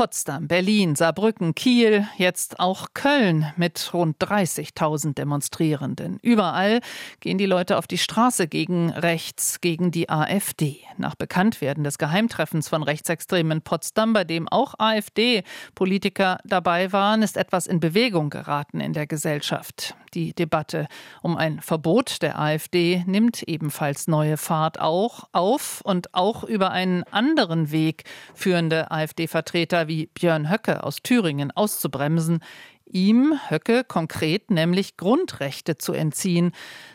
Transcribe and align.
Potsdam, 0.00 0.48
Berlin, 0.48 0.96
Saarbrücken, 0.96 1.54
Kiel, 1.54 2.08
jetzt 2.16 2.58
auch 2.58 2.86
Köln 2.94 3.52
mit 3.58 3.92
rund 3.92 4.16
30.000 4.16 5.12
Demonstrierenden. 5.12 6.18
Überall 6.22 6.80
gehen 7.20 7.36
die 7.36 7.44
Leute 7.44 7.76
auf 7.76 7.86
die 7.86 7.98
Straße 7.98 8.48
gegen 8.48 8.88
rechts, 8.88 9.60
gegen 9.60 9.90
die 9.90 10.08
AfD. 10.08 10.78
Nach 10.96 11.16
Bekanntwerden 11.16 11.84
des 11.84 11.98
Geheimtreffens 11.98 12.70
von 12.70 12.82
Rechtsextremen 12.82 13.58
in 13.58 13.60
Potsdam, 13.60 14.14
bei 14.14 14.24
dem 14.24 14.48
auch 14.48 14.72
AfD-Politiker 14.78 16.38
dabei 16.46 16.94
waren, 16.94 17.20
ist 17.20 17.36
etwas 17.36 17.66
in 17.66 17.78
Bewegung 17.78 18.30
geraten 18.30 18.80
in 18.80 18.94
der 18.94 19.06
Gesellschaft. 19.06 19.94
Die 20.14 20.34
Debatte 20.34 20.88
um 21.22 21.36
ein 21.36 21.60
Verbot 21.60 22.22
der 22.22 22.38
AfD 22.38 23.04
nimmt 23.06 23.42
ebenfalls 23.44 24.08
neue 24.08 24.36
Fahrt 24.36 24.80
auch 24.80 25.28
auf 25.32 25.80
und 25.84 26.14
auch 26.14 26.42
über 26.42 26.72
einen 26.72 27.04
anderen 27.04 27.70
Weg 27.70 28.04
führende 28.34 28.90
AfD-Vertreter 28.90 29.86
wie 29.86 30.06
Björn 30.06 30.50
Höcke 30.50 30.82
aus 30.82 30.96
Thüringen 31.02 31.50
auszubremsen, 31.52 32.40
ihm, 32.92 33.38
Höcke, 33.48 33.84
konkret 33.84 34.50
nämlich 34.50 34.96
Grundrechte 34.96 35.78
zu 35.78 35.92
entziehen. 35.92 36.52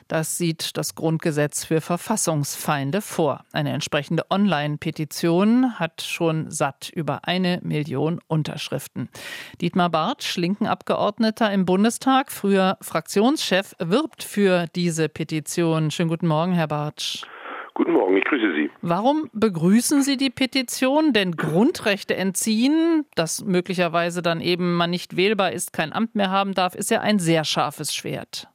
Das 0.08 0.38
sieht 0.38 0.78
das 0.78 0.96
Grundgesetz 0.96 1.66
für 1.66 1.82
Verfassungsfeinde 1.82 3.02
vor. 3.02 3.44
Eine 3.52 3.72
entsprechende 3.72 4.26
Online-Petition 4.30 5.80
hat 5.80 6.02
schon 6.02 6.52
satt 6.52 6.90
über 6.90 7.28
eine 7.28 7.60
Million 7.64 8.20
Unterschriften. 8.28 9.10
Dietmar 9.62 9.90
Bartsch, 9.90 10.38
linken 10.38 10.68
Abgeordneter 10.68 11.52
im 11.52 11.66
Bundestag, 11.66 12.32
früher 12.32 12.78
Fraktionschef, 12.82 13.76
wirbt 13.80 14.24
für 14.24 14.68
diese 14.76 15.10
Petition. 15.10 15.90
Schönen 15.90 16.10
guten 16.10 16.28
Morgen, 16.28 16.54
Herr 16.54 16.68
Bartsch. 16.68 17.26
Guten 17.76 17.92
Morgen, 17.92 18.16
ich 18.16 18.24
grüße 18.24 18.54
Sie. 18.54 18.72
Warum 18.82 19.30
begrüßen 19.34 20.02
Sie 20.02 20.16
die 20.16 20.30
Petition? 20.30 21.12
Denn 21.12 21.34
Grundrechte 21.34 22.16
entziehen, 22.16 23.06
dass 23.16 23.44
möglicherweise 23.44 24.22
dann 24.22 24.40
eben 24.40 24.76
man 24.76 24.90
nicht 24.90 25.18
wählbar 25.18 25.52
ist, 25.52 25.74
kein 25.74 25.92
Amt 25.92 26.16
mehr 26.16 26.32
haben 26.32 26.54
darf, 26.54 26.74
ist 26.74 26.90
ja 26.90 27.02
ein 27.02 27.20
sehr 27.20 27.44
scharfes 27.44 27.94
Schwert. 27.94 28.48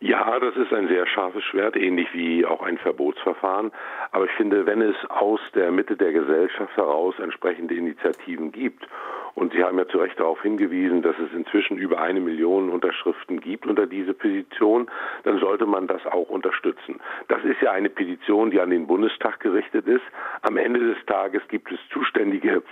Ja, 0.00 0.40
das 0.40 0.56
ist 0.56 0.72
ein 0.72 0.88
sehr 0.88 1.06
scharfes 1.06 1.44
Schwert, 1.44 1.76
ähnlich 1.76 2.08
wie 2.12 2.44
auch 2.44 2.62
ein 2.62 2.78
Verbotsverfahren. 2.78 3.70
Aber 4.10 4.24
ich 4.24 4.32
finde, 4.32 4.66
wenn 4.66 4.82
es 4.82 4.96
aus 5.08 5.40
der 5.54 5.70
Mitte 5.70 5.96
der 5.96 6.12
Gesellschaft 6.12 6.76
heraus 6.76 7.14
entsprechende 7.20 7.74
Initiativen 7.74 8.50
gibt 8.50 8.88
und 9.36 9.52
Sie 9.52 9.62
haben 9.62 9.78
ja 9.78 9.86
zu 9.86 9.98
Recht 9.98 10.18
darauf 10.18 10.40
hingewiesen, 10.40 11.02
dass 11.02 11.14
es 11.18 11.30
inzwischen 11.34 11.76
über 11.76 12.00
eine 12.00 12.20
Million 12.20 12.70
Unterschriften 12.70 13.38
gibt 13.38 13.66
unter 13.66 13.86
diese 13.86 14.14
Petition. 14.14 14.90
Dann 15.24 15.38
sollte 15.38 15.66
man 15.66 15.86
das 15.86 16.04
auch 16.06 16.30
unterstützen. 16.30 17.00
Das 17.28 17.44
ist 17.44 17.60
ja 17.60 17.70
eine 17.70 17.90
Petition, 17.90 18.50
die 18.50 18.60
an 18.60 18.70
den 18.70 18.86
Bundestag 18.86 19.40
gerichtet 19.40 19.86
ist. 19.86 20.04
Am 20.40 20.56
Ende 20.56 20.80
des 20.80 21.04
Tages 21.04 21.42
gibt 21.48 21.70
es 21.70 21.78
zuständige 21.92 22.62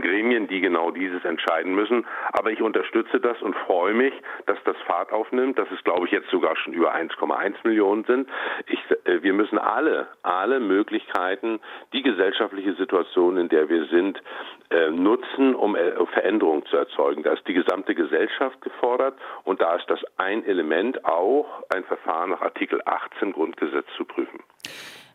Gremien, 0.00 0.46
die 0.46 0.60
genau 0.60 0.90
dieses 0.92 1.24
entscheiden 1.24 1.74
müssen. 1.74 2.06
Aber 2.32 2.50
ich 2.50 2.62
unterstütze 2.62 3.18
das 3.20 3.40
und 3.42 3.56
freue 3.56 3.94
mich, 3.94 4.14
dass 4.46 4.58
das 4.64 4.76
Fahrt 4.86 5.12
aufnimmt, 5.12 5.58
dass 5.58 5.70
es, 5.70 5.82
glaube 5.84 6.06
ich, 6.06 6.12
jetzt 6.12 6.30
sogar 6.30 6.56
schon 6.56 6.72
über 6.72 6.94
1,1 6.94 7.54
Millionen 7.64 8.04
sind. 8.04 8.28
Ich, 8.66 8.78
äh, 9.04 9.22
wir 9.22 9.32
müssen 9.32 9.58
alle, 9.58 10.08
alle 10.22 10.60
Möglichkeiten, 10.60 11.60
die 11.92 12.02
gesellschaftliche 12.02 12.74
Situation, 12.74 13.36
in 13.36 13.48
der 13.48 13.68
wir 13.68 13.86
sind, 13.86 14.22
äh, 14.70 14.90
nutzen, 14.90 15.54
um 15.54 15.74
äh, 15.74 15.92
Veränderungen 16.12 16.64
zu 16.66 16.76
erzeugen. 16.76 17.22
Da 17.24 17.32
ist 17.32 17.46
die 17.48 17.54
gesamte 17.54 17.94
Gesellschaft 17.94 18.60
gefordert 18.60 19.18
und 19.44 19.60
da 19.60 19.74
ist 19.74 19.90
das 19.90 20.00
ein 20.16 20.44
Element 20.44 21.04
auch, 21.04 21.64
ein 21.74 21.84
Verfahren 21.84 22.30
nach 22.30 22.40
Artikel 22.40 22.80
18 22.84 23.32
Grundgesetz 23.32 23.86
zu 23.96 24.04
prüfen. 24.04 24.40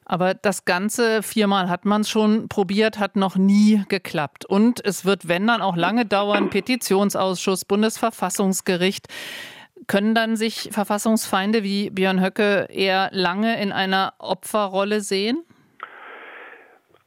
Aber 0.05 0.35
das 0.35 0.65
Ganze, 0.65 1.23
viermal 1.23 1.69
hat 1.69 1.83
man 1.83 2.01
es 2.01 2.09
schon 2.09 2.47
probiert, 2.47 2.99
hat 2.99 3.15
noch 3.15 3.35
nie 3.35 3.83
geklappt. 3.89 4.45
Und 4.45 4.85
es 4.85 5.03
wird, 5.03 5.27
wenn 5.27 5.47
dann 5.47 5.61
auch 5.61 5.75
lange 5.75 6.05
dauern, 6.05 6.51
Petitionsausschuss, 6.51 7.65
Bundesverfassungsgericht. 7.65 9.07
Können 9.87 10.15
dann 10.15 10.35
sich 10.35 10.69
Verfassungsfeinde 10.71 11.63
wie 11.63 11.89
Björn 11.89 12.23
Höcke 12.23 12.67
eher 12.69 13.09
lange 13.11 13.61
in 13.61 13.71
einer 13.71 14.13
Opferrolle 14.19 15.01
sehen? 15.01 15.43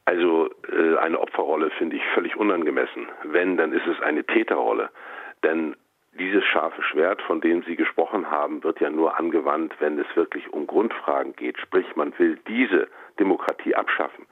Also 0.05 0.49
äh, 0.73 0.97
eine 0.99 1.21
Opferrolle 1.21 1.71
finde 1.79 1.97
ich 1.97 2.03
völlig 2.15 2.37
unangemessen. 2.37 3.07
Wenn, 3.25 3.57
dann 3.57 3.73
ist 3.73 3.87
es 3.87 4.01
eine 4.03 4.25
Täterrolle. 4.25 4.91
Denn 5.45 5.77
dieses 6.13 6.45
scharfe 6.45 6.83
Schwert, 6.83 7.23
von 7.23 7.41
dem 7.41 7.63
Sie 7.63 7.77
gesprochen 7.77 8.31
haben, 8.31 8.63
wird 8.65 8.81
ja 8.81 8.91
nur 8.91 9.19
angewandt, 9.19 9.75
wenn 9.79 9.99
es 9.99 10.07
wirklich 10.15 10.53
um 10.53 10.67
Grundfragen 10.67 11.35
geht. 11.37 11.59
Sprich, 11.59 11.97
man 11.97 12.13
will 12.19 12.39
diese 12.49 12.89
Demokratie 13.19 13.75
abschaffen. 13.75 14.27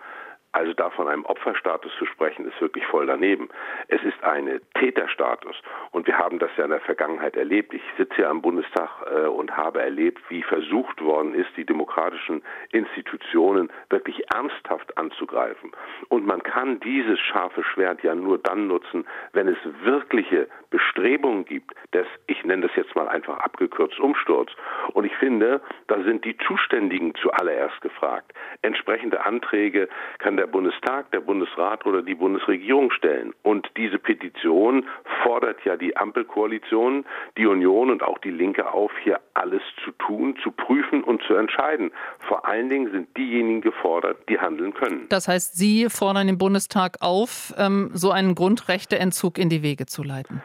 Also 0.53 0.73
da 0.73 0.89
von 0.91 1.07
einem 1.07 1.25
Opferstatus 1.27 1.93
zu 1.99 2.07
sprechen, 2.07 2.47
ist 2.47 2.61
wirklich 2.61 2.87
voll 2.87 3.07
daneben. 3.07 3.51
Es 3.89 4.03
ist 4.03 4.23
ein 4.25 4.61
Täterstatus. 4.79 5.57
Und 5.91 6.07
wir 6.07 6.17
haben 6.17 6.39
das 6.39 6.51
ja 6.57 6.65
in 6.65 6.71
der 6.71 6.81
Vergangenheit 6.81 7.37
erlebt. 7.37 7.75
Ich 7.75 7.83
sitze 7.99 8.23
ja 8.23 8.31
am 8.31 8.41
Bundestag 8.41 8.89
äh, 9.11 9.27
und 9.27 9.55
habe 9.55 9.83
erlebt, 9.83 10.23
wie 10.31 10.43
versucht 10.43 11.03
worden 11.03 11.34
ist, 11.34 11.51
die 11.57 11.67
demokratischen 11.67 12.43
Institutionen 12.73 13.71
wirklich 13.91 14.23
ernsthaft 14.33 14.97
anzugreifen. 14.97 15.73
Und 16.09 16.27
man 16.27 16.43
kann 16.43 16.81
dieses 16.81 17.19
scharfe 17.21 17.63
Schwert 17.63 18.03
ja 18.03 18.15
nur 18.15 18.39
dann 18.39 18.67
nutzen, 18.67 19.07
wenn 19.33 19.49
es 19.49 19.59
wirkliche 19.83 20.49
Bestrebungen 20.71 21.45
gibt, 21.45 21.75
des, 21.93 22.07
ich 22.27 22.45
nenne 22.45 22.67
das 22.67 22.77
jetzt 22.77 22.95
mal 22.97 23.09
einfach 23.09 23.39
abgekürzt, 23.39 23.99
Umsturz. 24.01 24.51
Und 24.93 25.05
ich 25.05 25.15
finde, 25.17 25.61
da 25.87 26.03
sind 26.03 26.25
die 26.25 26.37
Zuständigen 26.39 27.15
zuallererst 27.17 27.81
gefragt. 27.81 28.33
Entsprechende 28.63 29.25
Anträge 29.25 29.89
kann 30.19 30.37
der 30.37 30.46
der 30.47 30.53
Bundestag, 30.53 31.11
der 31.11 31.21
Bundesrat 31.21 31.87
oder 31.87 32.03
die 32.03 32.15
Bundesregierung 32.15 32.91
stellen. 32.93 33.34
Und 33.43 33.69
diese 33.77 33.99
Petition 33.99 34.87
fordert 35.23 35.59
ja 35.65 35.77
die 35.77 35.97
Ampelkoalition, 35.97 37.05
die 37.37 37.47
Union 37.47 37.91
und 37.91 38.03
auch 38.03 38.19
die 38.19 38.31
Linke 38.31 38.73
auf, 38.73 38.93
hier 39.03 39.21
alles 39.34 39.62
zu 39.84 39.91
tun, 39.93 40.37
zu 40.43 40.53
prüfen 40.53 41.03
und 41.03 41.21
zu 41.23 41.34
entscheiden. 41.34 41.91
Vor 42.29 42.47
allen 42.47 42.69
Dingen 42.71 42.93
sind 42.93 43.17
diejenigen 43.17 43.61
gefordert, 43.61 44.19
die 44.29 44.39
handeln 44.39 44.73
können. 44.73 45.07
Das 45.09 45.27
heißt, 45.27 45.57
Sie 45.57 45.89
fordern 45.91 46.29
den 46.29 46.39
Bundestag 46.39 46.99
auf, 47.01 47.53
ähm, 47.59 47.91
so 47.93 48.13
einen 48.13 48.34
Grundrechteentzug 48.34 49.39
in 49.39 49.49
die 49.49 49.63
Wege 49.63 49.87
zu 49.87 50.05
leiten. 50.05 50.43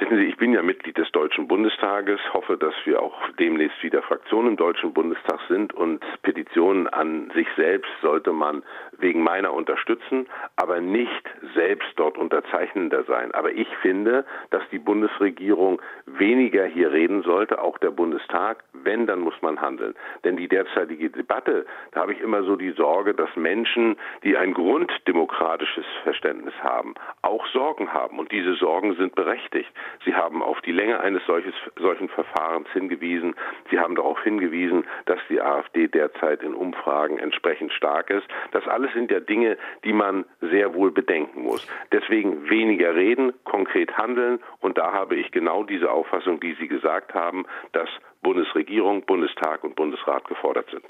Wissen 0.00 0.16
Sie, 0.16 0.24
ich 0.24 0.38
bin 0.38 0.54
ja 0.54 0.62
Mitglied 0.62 0.96
des 0.96 1.12
Deutschen 1.12 1.46
Bundestages, 1.46 2.20
hoffe, 2.32 2.56
dass 2.56 2.72
wir 2.86 3.02
auch 3.02 3.14
demnächst 3.38 3.82
wieder 3.82 4.00
Fraktion 4.00 4.46
im 4.46 4.56
Deutschen 4.56 4.94
Bundestag 4.94 5.38
sind 5.46 5.74
und 5.74 6.02
Petitionen 6.22 6.86
an 6.86 7.30
sich 7.34 7.46
selbst 7.54 7.90
sollte 8.00 8.32
man 8.32 8.62
wegen 8.96 9.22
meiner 9.22 9.52
unterstützen, 9.52 10.26
aber 10.56 10.80
nicht 10.80 11.28
selbst 11.54 11.88
dort 11.96 12.16
Unterzeichnender 12.16 13.04
sein. 13.04 13.32
Aber 13.32 13.52
ich 13.52 13.68
finde, 13.82 14.24
dass 14.48 14.62
die 14.72 14.78
Bundesregierung 14.78 15.82
weniger 16.06 16.64
hier 16.64 16.92
reden 16.92 17.22
sollte, 17.22 17.60
auch 17.60 17.76
der 17.76 17.90
Bundestag. 17.90 18.64
Wenn, 18.72 19.06
dann 19.06 19.20
muss 19.20 19.34
man 19.42 19.60
handeln. 19.60 19.94
Denn 20.24 20.38
die 20.38 20.48
derzeitige 20.48 21.10
Debatte, 21.10 21.66
da 21.92 22.00
habe 22.00 22.14
ich 22.14 22.20
immer 22.20 22.42
so 22.44 22.56
die 22.56 22.70
Sorge, 22.70 23.12
dass 23.12 23.28
Menschen, 23.36 23.96
die 24.24 24.38
ein 24.38 24.54
grunddemokratisches 24.54 25.84
Verständnis 26.04 26.54
haben, 26.62 26.94
auch 27.20 27.46
Sorgen 27.48 27.92
haben. 27.92 28.18
Und 28.18 28.32
diese 28.32 28.54
Sorgen 28.54 28.94
sind 28.94 29.14
berechtigt. 29.14 29.70
Sie 30.04 30.14
haben 30.14 30.42
auf 30.42 30.60
die 30.62 30.72
Länge 30.72 31.00
eines 31.00 31.24
solches, 31.26 31.54
solchen 31.76 32.08
Verfahrens 32.08 32.68
hingewiesen. 32.72 33.34
Sie 33.70 33.78
haben 33.78 33.94
darauf 33.94 34.22
hingewiesen, 34.22 34.84
dass 35.06 35.18
die 35.28 35.40
AfD 35.40 35.88
derzeit 35.88 36.42
in 36.42 36.54
Umfragen 36.54 37.18
entsprechend 37.18 37.72
stark 37.72 38.10
ist. 38.10 38.26
Das 38.52 38.66
alles 38.66 38.92
sind 38.92 39.10
ja 39.10 39.20
Dinge, 39.20 39.56
die 39.84 39.92
man 39.92 40.24
sehr 40.40 40.74
wohl 40.74 40.90
bedenken 40.90 41.42
muss. 41.42 41.66
Deswegen 41.92 42.48
weniger 42.48 42.94
reden, 42.94 43.32
konkret 43.44 43.96
handeln. 43.96 44.40
Und 44.60 44.78
da 44.78 44.92
habe 44.92 45.16
ich 45.16 45.30
genau 45.30 45.64
diese 45.64 45.90
Auffassung, 45.90 46.40
die 46.40 46.54
Sie 46.54 46.68
gesagt 46.68 47.14
haben, 47.14 47.46
dass 47.72 47.88
Bundesregierung, 48.22 49.02
Bundestag 49.02 49.64
und 49.64 49.76
Bundesrat 49.76 50.26
gefordert 50.28 50.68
sind. 50.70 50.84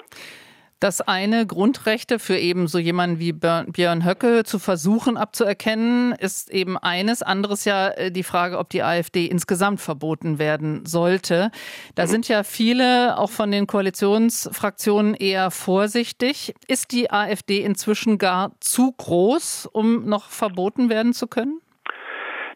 Das 0.80 1.02
eine, 1.02 1.46
Grundrechte 1.46 2.18
für 2.18 2.38
eben 2.38 2.66
so 2.66 2.78
jemanden 2.78 3.18
wie 3.18 3.34
Björn 3.34 4.02
Höcke 4.06 4.44
zu 4.44 4.58
versuchen 4.58 5.18
abzuerkennen, 5.18 6.12
ist 6.12 6.50
eben 6.50 6.78
eines. 6.78 7.22
Anderes 7.22 7.66
ja 7.66 7.88
äh, 7.88 8.10
die 8.10 8.22
Frage, 8.22 8.58
ob 8.58 8.70
die 8.70 8.82
AfD 8.82 9.26
insgesamt 9.26 9.82
verboten 9.82 10.38
werden 10.38 10.87
sollte. 10.87 11.50
Da 11.96 12.06
sind 12.06 12.28
ja 12.28 12.44
viele 12.44 13.19
auch 13.19 13.31
von 13.31 13.50
den 13.50 13.66
Koalitionsfraktionen 13.66 15.14
eher 15.14 15.50
vorsichtig. 15.50 16.55
Ist 16.66 16.93
die 16.93 17.10
AfD 17.10 17.60
inzwischen 17.60 18.16
gar 18.16 18.52
zu 18.60 18.93
groß, 18.93 19.66
um 19.66 20.06
noch 20.06 20.31
verboten 20.31 20.88
werden 20.88 21.12
zu 21.12 21.26
können? 21.26 21.60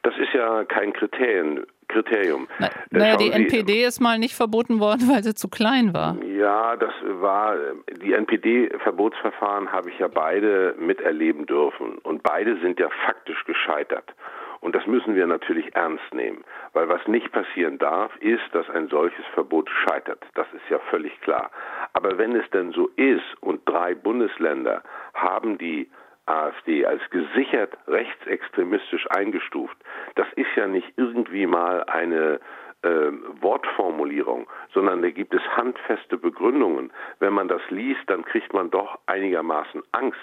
Das 0.03 0.15
ist 0.19 0.33
ja 0.33 0.65
kein 0.65 0.95
Kriterium. 0.95 1.65
Kriterium. 1.95 2.49
Na, 2.59 2.69
naja, 2.91 3.17
die 3.17 3.31
NPD 3.31 3.85
ist 3.85 4.01
mal 4.01 4.19
nicht 4.19 4.35
verboten 4.35 4.81
worden, 4.81 5.09
weil 5.13 5.23
sie 5.23 5.35
zu 5.35 5.49
klein 5.49 5.95
war. 5.95 6.17
Ja, 6.25 6.77
das 6.77 6.93
war, 7.21 7.57
die 8.03 8.13
NPD-Verbotsverfahren 8.13 9.71
habe 9.71 9.91
ich 9.91 9.99
ja 9.99 10.09
beide 10.09 10.75
miterleben 10.79 11.47
dürfen. 11.47 11.99
Und 11.99 12.23
beide 12.23 12.59
sind 12.61 12.81
ja 12.81 12.89
faktisch 13.07 13.45
gescheitert. 13.45 14.13
Und 14.61 14.75
das 14.75 14.87
müssen 14.87 15.15
wir 15.15 15.27
natürlich 15.27 15.75
ernst 15.77 16.15
nehmen. 16.15 16.43
Weil 16.73 16.89
was 16.89 17.07
nicht 17.07 17.31
passieren 17.33 17.79
darf, 17.79 18.17
ist, 18.17 18.43
dass 18.53 18.69
ein 18.71 18.89
solches 18.89 19.25
Verbot 19.35 19.71
scheitert. 19.87 20.25
Das 20.35 20.47
ist 20.55 20.69
ja 20.71 20.79
völlig 20.91 21.21
klar. 21.21 21.51
Aber 21.93 22.19
wenn 22.19 22.35
es 22.35 22.49
denn 22.51 22.73
so 22.73 22.89
ist 22.97 23.41
und 23.41 23.61
drei 23.67 23.95
Bundesländer 23.95 24.83
haben 25.13 25.59
die 25.59 25.91
AfD 26.27 26.87
als 26.87 27.03
gesichert 27.11 27.77
rechtsextremistisch 27.87 29.07
eingestuft, 29.11 29.77
das 30.15 30.27
ist 30.37 30.55
ja 30.57 30.67
nicht 30.67 30.93
irgendwie 30.97 31.47
mal 31.47 31.85
eine 31.85 32.41
äh, 32.83 33.13
Wortformulierung, 33.41 34.47
sondern 34.73 35.03
da 35.03 35.11
gibt 35.11 35.35
es 35.35 35.43
handfeste 35.57 36.19
Begründungen. 36.19 36.93
Wenn 37.19 37.33
man 37.33 37.49
das 37.49 37.63
liest, 37.71 38.03
dann 38.07 38.25
kriegt 38.25 38.53
man 38.53 38.71
doch 38.71 38.99
einigermaßen 39.07 39.83
Angst. 39.93 40.21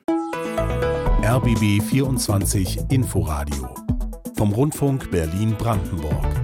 RBB 1.23 1.81
24 1.81 2.91
Inforadio 2.91 3.73
vom 4.37 4.51
Rundfunk 4.51 5.09
Berlin-Brandenburg. 5.09 6.38